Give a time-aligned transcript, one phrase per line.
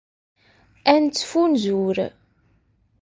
[0.93, 1.97] Ad nettfunzur.